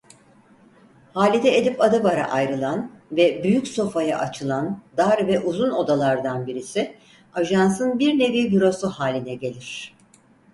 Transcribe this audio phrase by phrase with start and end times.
[1.13, 6.95] Halide Edip Adıvar'a ayrılan ve büyük sofaya açılan dar ve uzun odalardan birisi
[7.33, 9.95] ajansın bir nevi bürosu haline gelir.